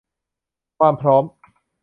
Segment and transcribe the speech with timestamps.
[0.79, 1.23] ความพร้อม